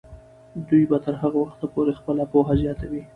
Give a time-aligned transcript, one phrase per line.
[0.69, 3.01] دوی به تر هغه وخته پورې خپله پوهه زیاتوي.